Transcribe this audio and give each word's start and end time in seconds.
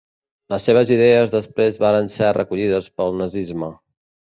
Les 0.53 0.63
seves 0.69 0.93
idees 0.95 1.35
després 1.35 1.77
varen 1.85 2.11
ser 2.15 2.33
recollides 2.39 2.91
pel 2.97 3.17
nazisme. 3.23 3.73